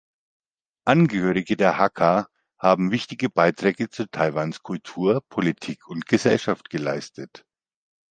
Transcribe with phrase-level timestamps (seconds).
[0.83, 2.25] Angehörige der Hakka
[2.57, 7.45] haben wichtige Beiträge zu Taiwans Kultur, Politik und Gesellschaft geleistet.